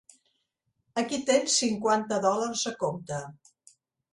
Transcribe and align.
Aquí 1.01 1.19
tens 1.27 1.57
cinquanta 1.65 2.19
dòlars 2.25 2.67
a 2.73 2.77
compte. 2.85 3.21